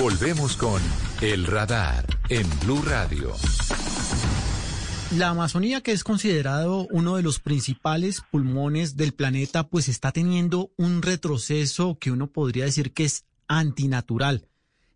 [0.00, 0.80] Volvemos con
[1.20, 3.34] El Radar en Blue Radio.
[5.14, 10.72] La Amazonía, que es considerado uno de los principales pulmones del planeta, pues está teniendo
[10.78, 14.48] un retroceso que uno podría decir que es antinatural.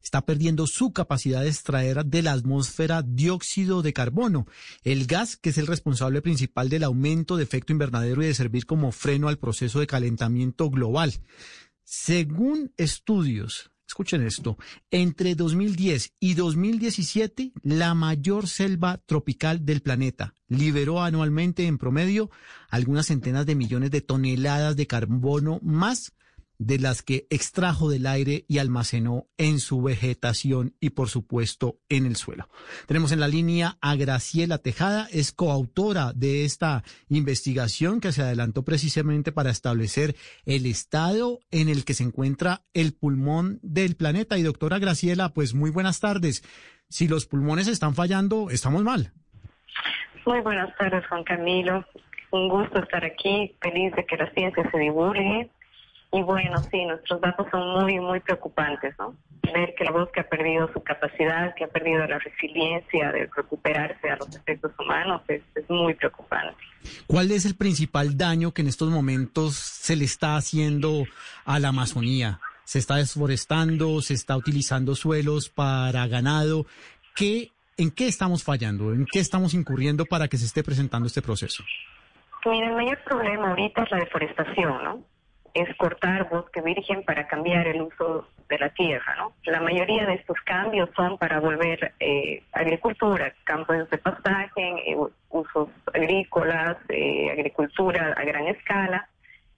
[0.03, 4.47] Está perdiendo su capacidad de extraer de la atmósfera dióxido de carbono,
[4.85, 8.65] el gas que es el responsable principal del aumento de efecto invernadero y de servir
[8.65, 11.13] como freno al proceso de calentamiento global.
[11.83, 14.57] Según estudios escuchen esto,
[14.91, 20.35] entre 2010 y 2017, la mayor selva tropical del planeta.
[20.49, 22.31] Liberó anualmente en promedio
[22.69, 26.13] algunas centenas de millones de toneladas de carbono más
[26.59, 32.07] de las que extrajo del aire y almacenó en su vegetación y por supuesto en
[32.07, 32.49] el suelo.
[32.87, 38.65] Tenemos en la línea a Graciela Tejada, es coautora de esta investigación que se adelantó
[38.65, 44.39] precisamente para establecer el estado en el que se encuentra el pulmón del planeta.
[44.39, 46.43] Y doctora Graciela, pues muy buenas tardes.
[46.89, 49.13] Si los pulmones están fallando, estamos mal.
[50.27, 51.85] Muy buenas tardes, Juan Camilo.
[52.31, 55.51] Un gusto estar aquí, feliz de que la ciencia se divulgue
[56.15, 59.17] y bueno, sí, nuestros datos son muy, muy preocupantes, ¿no?
[59.53, 64.09] Ver que la bosque ha perdido su capacidad, que ha perdido la resiliencia de recuperarse
[64.09, 66.57] a los efectos humanos, es, muy preocupante.
[67.09, 71.05] ¿Cuál es el principal daño que en estos momentos se le está haciendo
[71.45, 72.39] a la Amazonía?
[72.63, 74.01] ¿Se está desforestando?
[74.01, 76.65] ¿Se está utilizando suelos para ganado?
[77.17, 78.93] ¿Qué, ¿En qué estamos fallando?
[78.93, 81.65] ¿En qué estamos incurriendo para que se esté presentando este proceso?
[82.47, 85.14] Mira, el mayor problema ahorita es la deforestación, ¿no?
[85.55, 89.33] Es cortar bosque virgen para cambiar el uso de la tierra, ¿no?
[89.45, 94.97] La mayoría de estos cambios son para volver eh, agricultura, campos de pastaje, eh,
[95.31, 99.09] usos agrícolas, eh, agricultura a gran escala,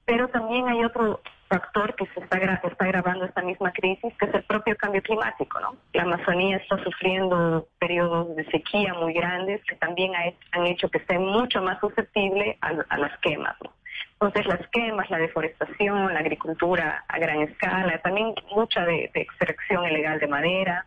[0.04, 4.34] pero también hay otro factor que se está, está agravando esta misma crisis, que es
[4.34, 5.76] el propio cambio climático, ¿no?
[5.94, 10.12] La Amazonía está sufriendo periodos de sequía muy grandes que también
[10.52, 13.75] han hecho que esté mucho más susceptible a, a las quemas, ¿no?
[14.18, 20.18] Entonces las quemas, la deforestación, la agricultura a gran escala, también mucha de, extracción ilegal
[20.18, 20.86] de madera,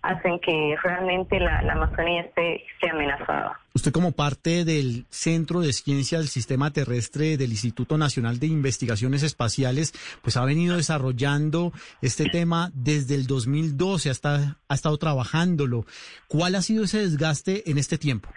[0.00, 3.58] hacen que realmente la, Amazonía esté, amenazada.
[3.74, 9.24] Usted como parte del Centro de Ciencia del Sistema Terrestre del Instituto Nacional de Investigaciones
[9.24, 9.92] Espaciales,
[10.22, 15.84] pues ha venido desarrollando este tema desde el 2012, hasta, ha estado trabajándolo.
[16.28, 18.28] ¿Cuál ha sido ese desgaste en este tiempo?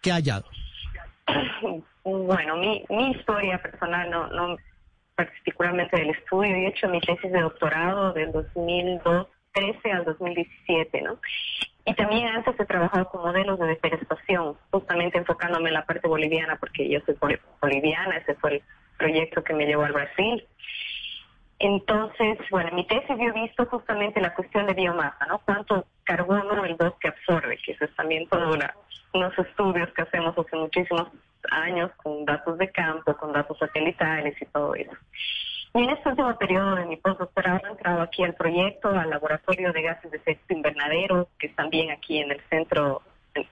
[0.00, 0.46] ¿Qué ha hallado?
[2.08, 4.56] Bueno, mi, mi historia personal, no, no
[5.16, 11.18] particularmente del estudio, he hecho mi tesis de doctorado del 2013 al 2017, ¿no?
[11.84, 16.54] Y también antes he trabajado con modelos de deforestación, justamente enfocándome en la parte boliviana,
[16.60, 17.16] porque yo soy
[17.60, 18.62] boliviana, ese fue el
[18.96, 20.46] proyecto que me llevó al Brasil.
[21.58, 25.40] Entonces, bueno, mi tesis yo he visto justamente la cuestión de biomasa, ¿no?
[25.40, 28.56] Cuánto carbono el bosque absorbe, que eso es también todos
[29.12, 31.08] unos estudios que hacemos hace muchísimos
[31.50, 34.96] años con datos de campo, con datos satelitales y todo eso.
[35.74, 39.72] Y en este último periodo de mi postdoctorado he entrado aquí al proyecto, al laboratorio
[39.72, 43.02] de gases de efecto invernadero, que es también aquí en el Centro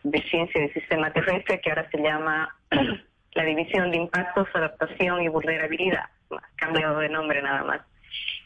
[0.03, 2.55] de Ciencia del Sistema Terrestre, que ahora se llama
[3.35, 6.09] la División de Impactos, Adaptación y Vulnerabilidad.
[6.57, 7.81] Cambiado de nombre nada más.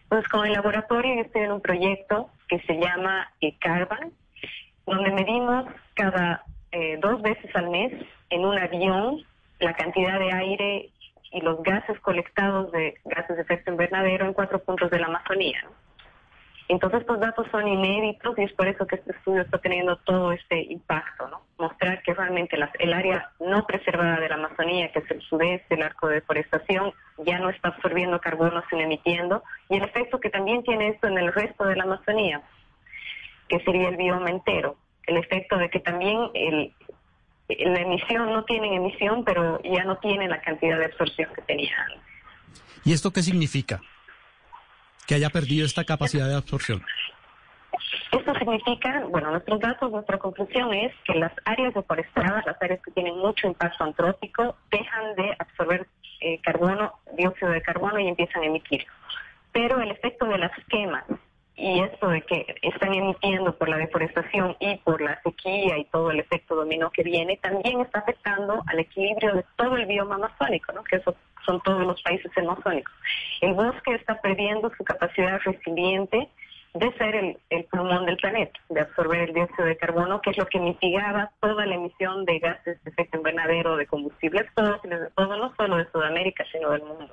[0.08, 3.30] Pues con el laboratorio estoy en un proyecto que se llama
[4.86, 7.92] donde medimos cada eh, dos veces al mes
[8.30, 9.24] en un avión
[9.60, 10.90] la cantidad de aire
[11.32, 15.62] y los gases colectados de gases de efecto invernadero en cuatro puntos de la Amazonía.
[16.68, 20.32] Entonces, estos datos son inéditos y es por eso que este estudio está teniendo todo
[20.32, 21.40] este impacto, ¿no?
[21.56, 25.82] Mostrar que realmente el área no preservada de la Amazonía, que es el sudeste, el
[25.82, 26.92] arco de deforestación,
[27.24, 31.16] ya no está absorbiendo carbono, sino emitiendo, y el efecto que también tiene esto en
[31.16, 32.42] el resto de la Amazonía,
[33.48, 34.76] que sería el bioma entero.
[35.08, 36.72] El efecto de que también el,
[37.48, 41.90] la emisión no tienen emisión, pero ya no tienen la cantidad de absorción que tenían.
[42.84, 43.80] ¿Y esto qué significa?
[45.08, 46.84] que haya perdido esta capacidad de absorción?
[48.12, 52.90] Esto significa, bueno, nuestros datos, nuestra conclusión es que las áreas deforestadas, las áreas que
[52.90, 55.88] tienen mucho impacto antrópico, dejan de absorber
[56.20, 58.86] eh, carbono, dióxido de carbono y empiezan a emitir.
[59.52, 61.04] Pero el efecto de las quemas
[61.58, 66.12] y esto de que están emitiendo por la deforestación y por la sequía y todo
[66.12, 70.72] el efecto dominó que viene, también está afectando al equilibrio de todo el bioma amazónico,
[70.72, 70.84] ¿no?
[70.84, 72.94] que eso son todos los países amazónicos.
[73.40, 76.28] El bosque está perdiendo su capacidad resiliente
[76.74, 77.16] de ser
[77.50, 81.32] el, pulmón del planeta, de absorber el dióxido de carbono, que es lo que mitigaba
[81.40, 84.78] toda la emisión de gases de efecto invernadero, de combustibles todo
[85.16, 87.12] no solo de Sudamérica, sino del mundo.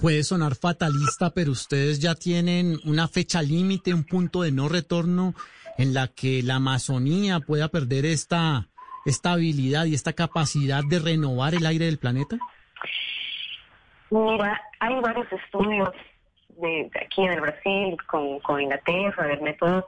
[0.00, 5.34] Puede sonar fatalista, pero ustedes ya tienen una fecha límite, un punto de no retorno
[5.76, 8.68] en la que la Amazonía pueda perder esta,
[9.04, 12.36] esta habilidad y esta capacidad de renovar el aire del planeta.
[14.10, 15.90] Mira, hay varios estudios
[16.60, 19.84] de, aquí en el Brasil con, con Inglaterra, del método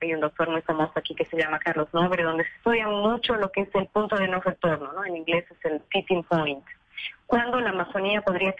[0.00, 3.36] hay un doctor muy famoso aquí que se llama Carlos Nobre, donde se estudia mucho
[3.36, 5.04] lo que es el punto de no retorno, ¿no?
[5.04, 6.64] En inglés es el tipping point.
[7.26, 8.52] Cuando la Amazonía podría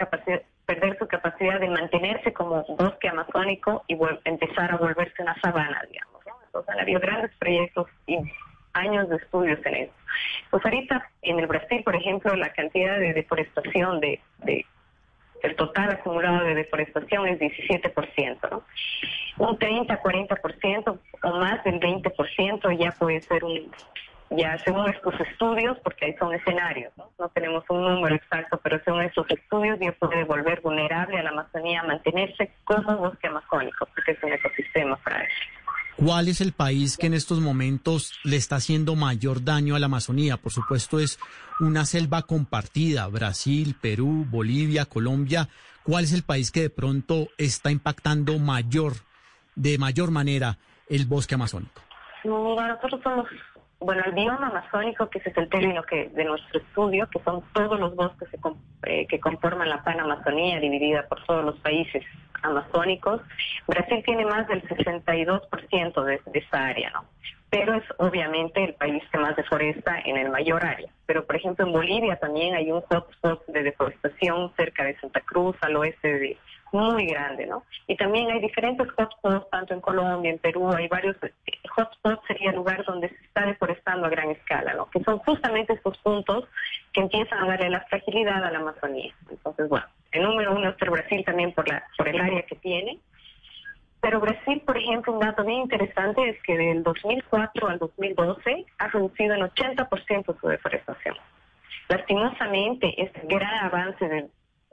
[0.66, 6.20] perder su capacidad de mantenerse como bosque amazónico y empezar a volverse una sabana, digamos.
[6.26, 6.32] ¿no?
[6.44, 8.18] Entonces han habido grandes proyectos y
[8.74, 9.92] años de estudios en eso.
[10.50, 14.64] Pues ahorita en el Brasil, por ejemplo, la cantidad de deforestación de, de
[15.42, 18.64] el total acumulado de deforestación es 17%, ¿no?
[19.38, 23.70] Un 30, 40% o más del 20% ya puede ser un,
[24.36, 27.10] ya según estos estudios, porque ahí son escenarios, ¿no?
[27.18, 31.30] no tenemos un número exacto, pero según estos estudios ya puede volver vulnerable a la
[31.30, 35.28] Amazonía a mantenerse como bosque amazónico, porque es un ecosistema frágil.
[35.96, 39.86] ¿Cuál es el país que en estos momentos le está haciendo mayor daño a la
[39.86, 40.36] Amazonía?
[40.38, 41.18] Por supuesto, es
[41.60, 45.48] una selva compartida, Brasil, Perú, Bolivia, Colombia.
[45.84, 48.94] ¿Cuál es el país que de pronto está impactando mayor,
[49.54, 50.56] de mayor manera,
[50.88, 51.82] el bosque amazónico?
[52.24, 53.26] nosotros somos
[53.84, 57.42] bueno, el bioma amazónico, que ese es el término que de nuestro estudio, que son
[57.52, 58.38] todos los bosques que,
[58.84, 62.04] eh, conforman la Panamazonía, dividida por todos los países
[62.42, 63.20] amazónicos,
[63.66, 67.04] Brasil tiene más del 62% de, de esa área, ¿no?
[67.50, 70.88] Pero es obviamente el país que más deforesta en el mayor área.
[71.04, 75.54] Pero, por ejemplo, en Bolivia también hay un hotspot de deforestación cerca de Santa Cruz,
[75.60, 76.38] al oeste de
[76.72, 77.64] muy grande, ¿no?
[77.86, 81.16] Y también hay diferentes hotspots, tanto en Colombia, en Perú, hay varios.
[81.76, 84.90] Hotspots sería lugar donde se está deforestando a gran escala, ¿no?
[84.90, 86.48] Que son justamente estos puntos
[86.92, 89.14] que empiezan a darle la fragilidad a la Amazonía.
[89.30, 92.56] Entonces, bueno, el número uno es el Brasil también por, la, por el área que
[92.56, 92.98] tiene.
[94.00, 98.88] Pero Brasil, por ejemplo, un dato bien interesante es que del 2004 al 2012 ha
[98.88, 101.16] reducido en 80% su deforestación.
[101.88, 104.28] Lastimosamente, este gran avance de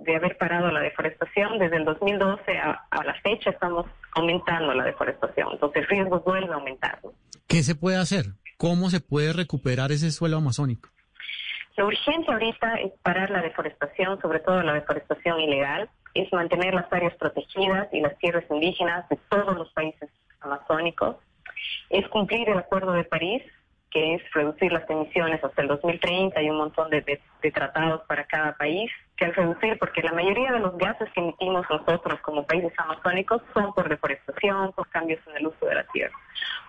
[0.09, 1.59] de haber parado la deforestación.
[1.59, 3.85] Desde el 2012 a, la fecha estamos
[4.15, 6.99] aumentando la deforestación, entonces el riesgo vuelve a aumentar.
[7.47, 8.25] ¿Qué se puede hacer?
[8.57, 10.89] ¿Cómo se puede recuperar ese suelo amazónico?
[11.77, 16.91] Lo urgente ahorita es parar la deforestación, sobre todo la deforestación ilegal, es mantener las
[16.91, 20.09] áreas protegidas y las tierras indígenas de todos los países
[20.41, 21.17] amazónicos,
[21.89, 23.43] es cumplir el Acuerdo de París,
[23.91, 27.21] que es reducir las emisiones hasta el 2030 y un montón de,
[27.51, 32.19] tratados para cada país, que reducir, porque la mayoría de los gases que emitimos nosotros
[32.21, 36.15] como países amazónicos son por deforestación, por cambios en el uso de la tierra.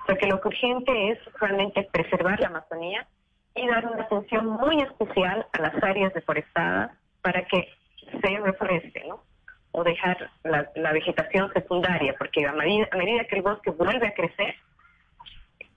[0.03, 3.07] O sea que lo urgente es realmente preservar la Amazonía
[3.55, 6.91] y dar una atención muy especial a las áreas deforestadas
[7.23, 7.69] para que
[8.21, 9.23] se reforeste, ¿no?
[9.73, 14.09] O dejar la, la vegetación secundaria, porque a medida, a medida que el bosque vuelve
[14.09, 14.57] a crecer,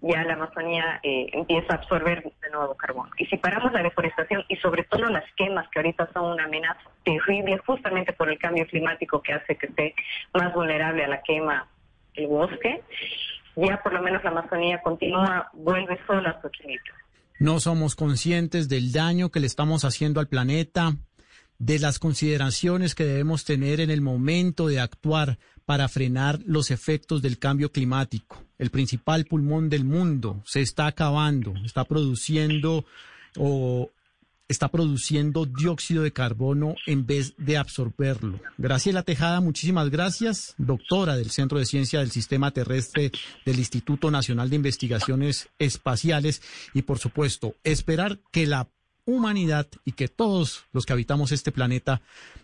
[0.04, 3.10] ya la Amazonía eh, empieza a absorber de nuevo carbono.
[3.18, 6.82] Y si paramos la deforestación y sobre todo las quemas, que ahorita son una amenaza
[7.06, 9.96] terrible justamente por el cambio climático que hace que esté
[10.34, 11.70] más vulnerable a la quema
[12.16, 12.84] el bosque,
[13.56, 16.94] ya por lo menos la Amazonía continúa, vuelve sola a su equilibrio.
[17.40, 20.92] No somos conscientes del daño que le estamos haciendo al planeta,
[21.60, 27.22] de las consideraciones que debemos tener en el momento de actuar para frenar los efectos
[27.22, 28.44] del cambio climático.
[28.64, 32.86] El principal pulmón del mundo se está acabando, está produciendo
[33.36, 33.92] o
[34.48, 38.40] está produciendo dióxido de carbono en vez de absorberlo.
[38.58, 43.12] Graciela Tejada, muchísimas gracias, doctora del Centro de Ciencia del Sistema Terrestre
[43.46, 46.42] del Instituto Nacional de Investigaciones Espaciales
[46.74, 48.70] y, por supuesto, esperar que la
[49.04, 52.00] humanidad y que todos los que habitamos este planeta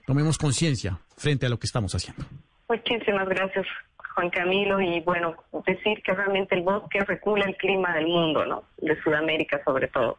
[0.06, 2.26] tomemos conciencia frente a lo que estamos haciendo.
[2.68, 3.66] Muchísimas gracias,
[4.20, 4.82] Juan Camilo.
[4.82, 5.36] Y bueno,
[5.66, 8.64] decir que realmente el bosque regula el clima del mundo, ¿no?
[8.78, 10.18] De Sudamérica sobre todo.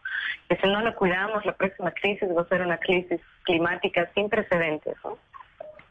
[0.49, 4.31] Que si no lo cuidamos, la próxima crisis va a ser una crisis climática sin
[4.31, 5.19] precedentes, ¿no?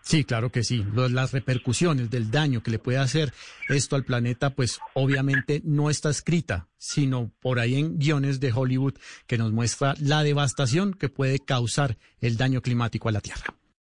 [0.02, 0.84] Sí, claro que sí.
[0.96, 3.32] Las repercusiones del daño que le puede hacer
[3.68, 8.96] esto al planeta, pues obviamente no está escrita, sino por ahí en guiones de Hollywood
[9.28, 13.54] que nos muestra la devastación que puede causar el daño climático a la Tierra.